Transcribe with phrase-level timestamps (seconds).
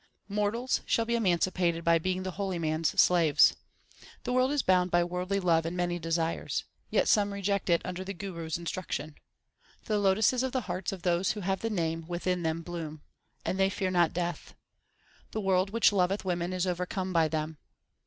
[0.27, 3.55] Mortals shall be emancipated by being the holy man s slaves.
[4.23, 8.03] The world is bound by worldly love and many desires; Yet some reject it under
[8.03, 9.13] the Guru s instruction.
[9.85, 13.03] The lotuses of the hearts of those who have the Name within them bloom,
[13.45, 14.55] And they fear not Death,
[15.33, 17.59] The world which loveth women is overcome by them.